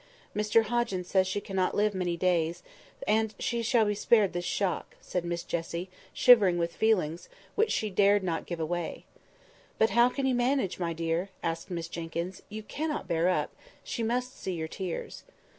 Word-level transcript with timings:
"Mr 0.35 0.63
Hoggins 0.63 1.07
says 1.07 1.27
she 1.27 1.39
cannot 1.39 1.75
live 1.75 1.93
many 1.93 2.17
days, 2.17 2.63
and 3.07 3.35
she 3.37 3.61
shall 3.61 3.85
be 3.85 3.93
spared 3.93 4.33
this 4.33 4.43
shock," 4.43 4.95
said 4.99 5.23
Miss 5.23 5.43
Jessie, 5.43 5.91
shivering 6.11 6.57
with 6.57 6.75
feelings 6.75 7.25
to 7.25 7.29
which 7.53 7.71
she 7.71 7.91
dared 7.91 8.23
not 8.23 8.47
give 8.47 8.57
way. 8.57 9.05
"But 9.77 9.91
how 9.91 10.09
can 10.09 10.25
you 10.25 10.33
manage, 10.33 10.79
my 10.79 10.93
dear?" 10.93 11.29
asked 11.43 11.69
Miss 11.69 11.87
Jenkyns; 11.87 12.41
"you 12.49 12.63
cannot 12.63 13.07
bear 13.07 13.29
up, 13.29 13.55
she 13.83 14.01
must 14.01 14.35
see 14.41 14.53
your 14.53 14.67
tears." 14.67 15.23